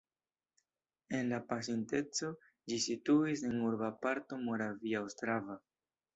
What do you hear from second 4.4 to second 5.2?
Moravia